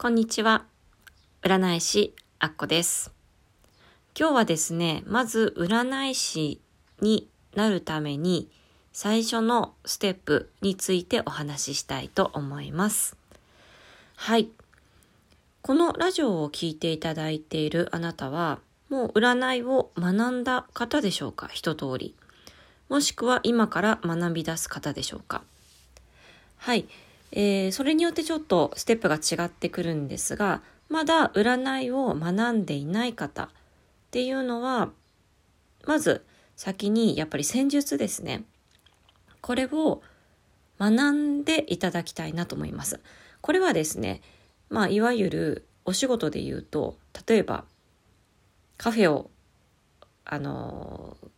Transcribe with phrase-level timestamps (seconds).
[0.00, 0.64] こんにちは。
[1.42, 3.10] 占い師あっこです。
[4.16, 6.60] 今日はですね、まず占い師
[7.00, 8.48] になるために
[8.92, 13.16] 最初のステップについてお話ししたいと思います。
[14.14, 14.50] はい。
[15.62, 21.48] このラジオを聴いていただいているあなたは、もう占いを学んだ方でしょうか？
[21.48, 22.14] 一通り。
[22.88, 25.42] もしくは今から学び出す方でしょうか？
[26.56, 26.86] はい。
[27.32, 33.48] えー、それによってちょっとステップが違ってくるんですが、まだ占いを学んでいない方っ
[34.10, 34.90] ていうのは、
[35.86, 36.24] まず
[36.56, 38.44] 先にやっぱり戦術ですね。
[39.40, 40.02] これを
[40.80, 43.00] 学んでいただきたいなと思います。
[43.40, 44.22] これはですね、
[44.70, 47.64] まあいわゆるお仕事で言うと、例えば
[48.76, 49.30] カフェを、
[50.24, 51.28] あのー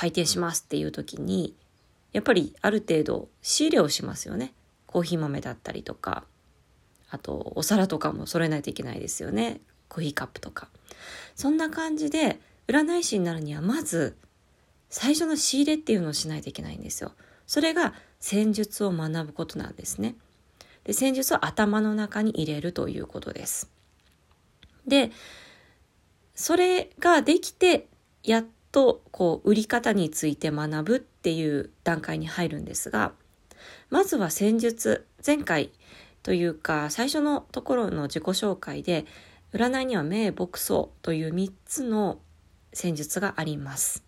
[0.00, 1.54] 開店しますっていう時に、
[2.12, 4.54] やっぱりある程度仕入れをしますよね。
[4.90, 6.24] コーヒー豆だったりとか、
[7.10, 9.60] あとお皿とかも揃えないといけないですよね。
[9.88, 10.66] コーヒーカップとか。
[11.36, 14.16] そんな感じで、占い師になるにはまず、
[14.88, 17.12] 最初の仕入れっていうのをしないといけないんですよ。
[17.46, 20.16] それが戦術を学ぶことなんですね。
[20.82, 23.70] で、戦術を頭の中に入れるということです。
[24.88, 25.12] で、
[26.34, 27.86] それができて、
[28.24, 33.12] やっと、こう、売り方について学ぶっていう段階に入るんですが、
[33.90, 35.06] まずは戦術。
[35.24, 35.70] 前回
[36.22, 39.06] というか、最初のところの自己紹介で、
[39.52, 42.20] 占いには名牧草という3つの
[42.72, 44.04] 戦術があります。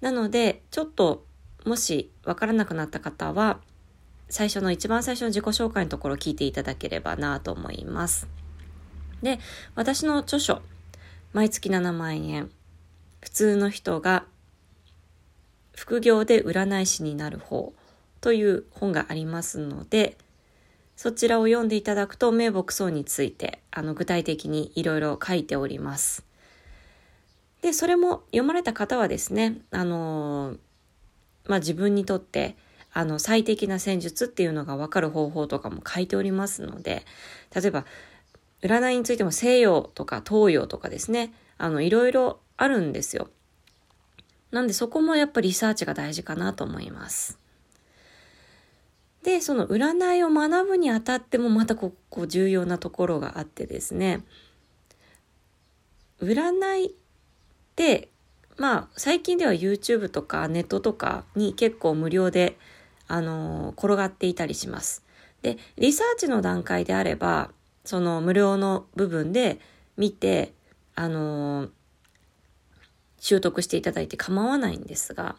[0.00, 1.24] なので、ちょっと、
[1.64, 3.60] もしわからなくなった方は、
[4.28, 8.28] 最初の一番最初の自己紹介のところを聞いていただければなと思います。
[9.22, 9.38] で、
[9.74, 10.62] 私の著書、
[11.32, 12.50] 毎月7万円、
[13.20, 14.24] 普通の人が
[15.74, 17.72] 副業で占い師になる方
[18.20, 20.16] という本がありますので、
[20.96, 26.24] そちらを読んでいただくと名牧草についてあの具体的にいろいろ書いております。
[27.62, 30.56] で、それも読まれた方はですね、あの、
[31.46, 32.56] まあ、自分にとって
[32.92, 37.04] あの最適な戦術っていうのがわかる方法とかも書いておりますので、
[37.54, 37.84] 例えば
[38.62, 43.28] 占いについても西洋とか東洋とかですね、あのいろいろあるんですよ。
[44.50, 47.38] なんでそこもやっぱりリサーチが大事かなと思います。
[49.22, 54.24] で、その占いを学ぶにあたってもまたここ重要なところがあってですね、
[56.20, 56.90] 占いっ
[57.76, 58.08] て、
[58.56, 62.56] まあ最近では YouTube とかネットとかに結構無料で、
[63.08, 65.04] あのー転がっていたりします。
[65.42, 67.50] で、リサーチの段階であれば、
[67.84, 69.58] その無料の部分で
[69.96, 70.52] 見て、
[70.94, 71.70] あのー
[73.22, 75.36] 習得していただいて構わないんですが、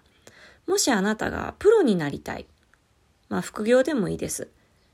[0.67, 2.45] もしあなたがプロになりたい。
[3.31, 4.49] まあ副業でもいいです。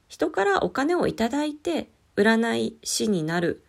[0.07, 3.63] 人からお金をいただいて占い師になる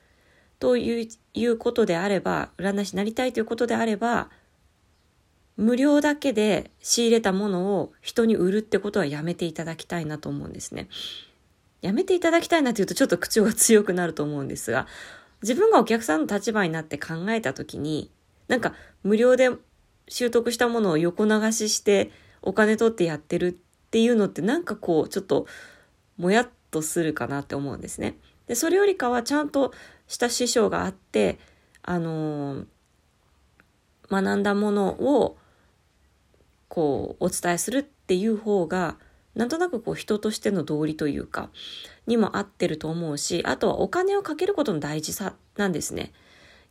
[0.58, 4.28] といういうことであれば、占い師になりたいということであれば、
[5.56, 10.88] 無料だけで仕入れたものを人に売るってことはやめていただきたいなと思うんですね。
[11.80, 14.86] やめていただきたいなというとちょっと口調が強くなると思うんですが、
[15.40, 18.10] 自分がお客さんの立場になって考えたときに、
[18.48, 19.50] なんか無料で
[20.08, 22.10] 習得したものを横流しして
[22.42, 23.58] お金取ってやってる
[23.88, 25.46] っていうのってなんかこうちょっと
[26.16, 28.16] もやっとするかなって思うんですね。
[28.46, 29.72] で、それよりかはちゃんと
[30.06, 31.38] した師匠があって、
[31.82, 32.66] あのー
[34.10, 35.36] 学んだものを
[36.68, 38.96] こうお伝えするっていう方が
[39.34, 41.50] なんとなくこう人としての道理というか
[42.06, 46.12] にも合ってると思うしあとはお金をかけることの大事さなんですね。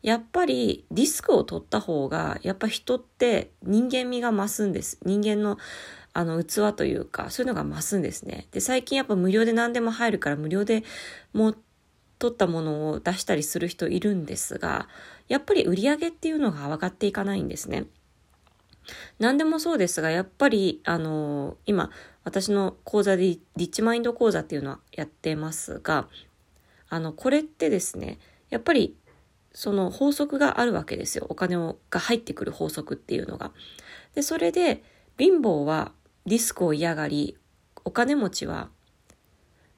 [0.03, 4.99] やっぱりリスクを取った方がやっぱ人って人間味が増すんです。
[5.03, 5.57] 人間の
[6.17, 8.47] あの器というかそういうのが増すんですね。
[8.51, 10.83] で最近やっぱ無料で何でも入るから無料で
[11.31, 11.57] もう
[12.17, 14.87] 取ったものを出したりする人いるんですが
[15.27, 17.85] やっぱり売り上げっていうのが上がっていかないんですね。
[19.19, 21.91] 何でもそうですが、やっぱり、あの今、
[22.23, 26.07] 私の講座でリッチマインド講座っていうのはやってますが、
[26.87, 28.17] あの、これってですね、
[28.49, 28.95] やっぱり、
[29.51, 31.25] その法則があるわけですよ。
[31.27, 33.51] お金をが入ってくる法則っていうのが。
[34.15, 34.83] で、それで、
[35.17, 35.91] 貧乏は
[36.27, 37.37] リスクを嫌がり、
[37.85, 38.69] お金持ちは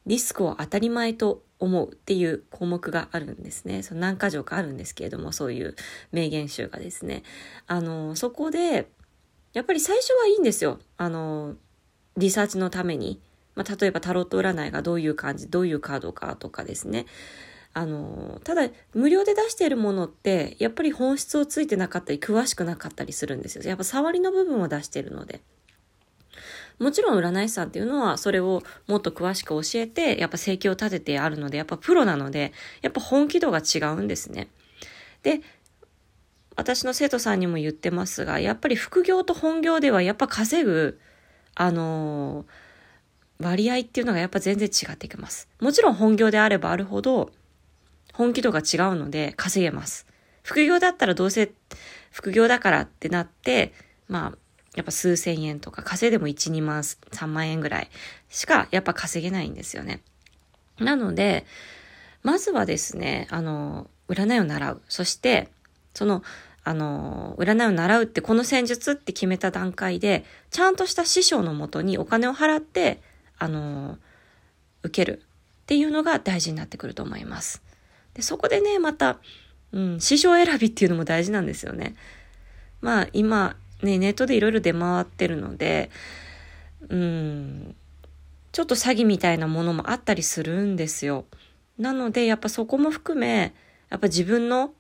[0.07, 3.84] リスクを当たり前と思うっていう項目があるんですね。
[3.84, 5.75] その何箇条かあるんですけれども、そういう
[6.12, 7.22] 名言集がですね。
[7.68, 8.90] あの、そこで、
[9.54, 10.80] やっぱり最初はいいんですよ。
[10.98, 11.56] あの、
[12.18, 13.22] リサーチのために。
[13.54, 17.06] まあ、例えばタロット占いがどういう感じ、どういうカードかとかですね。
[17.74, 23.63] あの、ただ、無料で出しているものって、やっぱり本質をついてなかったり、詳しくなかったりするんですよ。
[23.63, 25.42] やっぱ触りの部分を出しているので。
[26.80, 34.48] もちろん占い師さんっていうのはそれをもっと詳しく教えて、やっぱ生計を立ててあるので、やっぱプロなので、やっぱ本気度が違うんですね。
[35.24, 35.42] で、
[36.56, 41.00] 私の生徒さんにも言ってますが、やっぱり副業と本業ではやっぱ稼ぐ、
[41.56, 45.48] あのー、割合っていうのがやっぱ全然違ってきます。
[45.62, 47.32] もちろん本業であればあるほど、
[48.14, 50.06] 本気度が違うので稼げます。
[50.44, 51.52] 副業だったらどうせ
[52.12, 53.74] 副業だからってなって、
[54.08, 54.38] まあ、
[54.80, 57.90] やっぱ数千円とか、稼いでも1、2万、3万円ぐらい
[58.30, 60.02] しかやっぱ稼げないんですよね。
[60.80, 61.46] なので、
[62.24, 64.81] まずはですね、あの、占いを習う。
[64.88, 65.50] そして、
[65.94, 66.24] その、
[66.64, 73.02] あの、占いを習うってこの戦術って決めた段階で、ちゃんとした師匠のもとにお金を払って、
[73.38, 73.98] あの、
[74.84, 75.24] 受ける
[75.64, 77.62] っていうのが大事になってくると思います。
[78.14, 79.18] で、そこでね、また、
[79.74, 81.96] うん、師匠選びっていうのも大事なんですよね。
[82.80, 85.90] まあ、今、ね、ネットでいろいろ出回ってるので、
[86.90, 87.76] うん、
[88.52, 91.26] ちょっと詐欺みたいなものもあったりするんですよ。
[91.78, 93.54] なので、やっぱそこも含め、
[93.90, 94.74] やっぱ自分の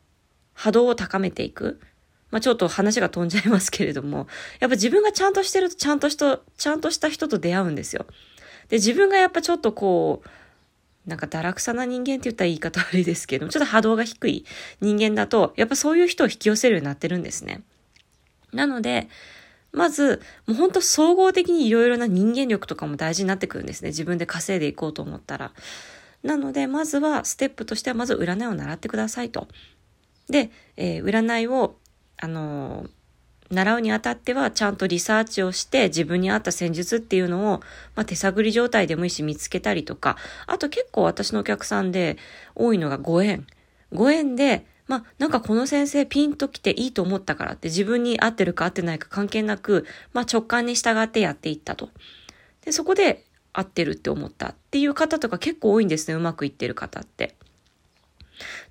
[0.53, 1.79] 波動を高めていく。
[2.31, 4.27] まあちょっと話が飛んじゃいますけれども、
[4.59, 8.05] やっぱ自分がちゃんとしてるとちゃんとした、ちゃんとした人と出会うんですよ。
[8.69, 14.45] で、自分がやっぱちょっとこう、なんか堕落さな人間って言ったら言い方悪いですけども、ちょっと波動が低い
[14.81, 17.61] 人間だと、やっぱそういう人を引き寄せるようになってるんですね。
[18.53, 19.07] なので、
[19.71, 23.89] まず、もう本当総合的にいろいろな人間力とかも大事になってくるんですね。
[23.89, 25.51] 自分で稼いでいこうと思ったら。
[26.23, 29.47] なので、まずは、ステップとしては、まず占いを習ってくださいと。
[30.27, 31.75] で、えー、占いを、
[32.17, 32.89] あのー、
[33.51, 37.59] 習うにあたっては、ちゃんとリサーチをして、自分に合った戦術っていうのを、
[37.95, 42.17] まあ、手探り状態でもいいし、見つけたりとか、あと結構私のお客さんで
[42.55, 43.47] 多いのがご縁。
[43.91, 51.91] ご縁で、まあ、なんかこの先生ピンと来ていいと思ったからって自分に合ってるか合ってないか関係なく、まあ、直感に従ってやっていったと。
[52.65, 56.15] で、そこで合ってるって思ったっていう方とか結構多いんですね。
[56.15, 57.35] うまくいってる方って。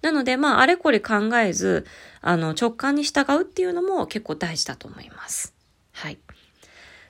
[0.03, 1.87] なので、まあ、あれこれ考えず、
[2.21, 5.55] あの、直感に従うっていうのも結構大事だと思います。
[5.93, 6.19] はい。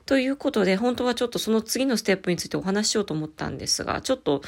[0.08, 4.40] ということで、本当はちょっとその次のステップについてお話ししようと思ったんですが、ちょっと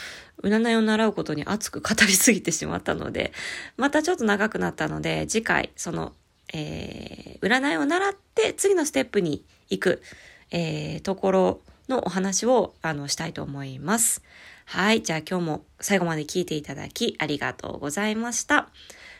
[0.42, 3.34] 占いを習うことに熱く語りすぎてしまったので、
[3.76, 6.14] またちょっと長くなったので、次回、その、
[6.54, 10.02] えー、占いを習って次のステップに行く、
[10.50, 11.60] えー、ところ
[11.90, 14.22] のお話を、あの、したいと思います。
[14.64, 15.02] はい。
[15.02, 18.70] じゃあ今日も最後まで聞いていただきありがとうございました。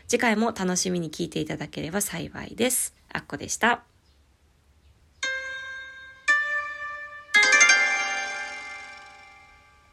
[0.09, 2.95] 次回も楽しみに聞いていただければ幸いです。
[3.13, 3.90] あっこでした。